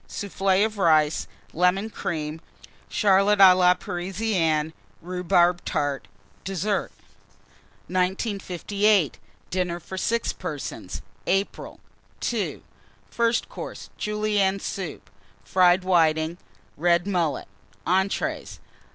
[0.07, 1.27] Soufflé of Rice.
[1.53, 2.41] Lemon Cream.
[2.89, 4.73] Charlotte & la Parisienne.
[4.99, 6.07] Rhubarb Tart.
[6.43, 6.91] DESSERT.
[7.87, 9.19] 1958.
[9.51, 11.79] DINNER FOR 6 PERSONS (April).
[12.33, 12.63] II.
[13.11, 13.91] FIRST COURSE.
[13.99, 15.07] Julienne Soup.
[15.43, 16.39] Fried Whitings.
[16.77, 17.47] Red Mullet.
[17.85, 18.59] ENTREES.